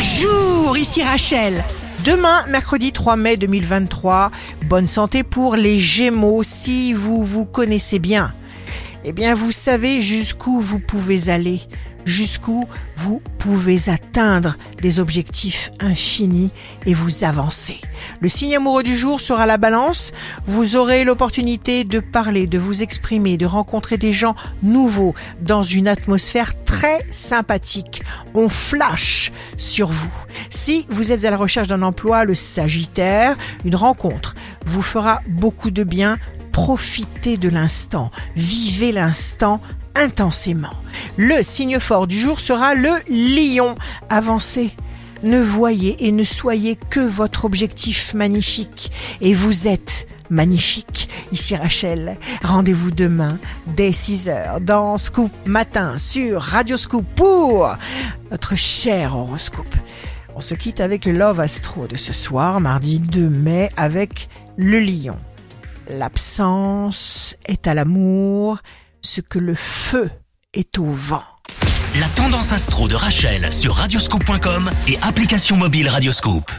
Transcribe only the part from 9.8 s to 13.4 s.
jusqu'où vous pouvez aller, jusqu'où vous